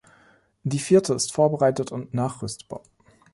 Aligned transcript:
Die 0.63 0.79
vierte 0.79 1.13
ist 1.13 1.31
vorbereitet 1.31 1.91
und 1.91 2.11
nachrüstbar. 2.15 2.81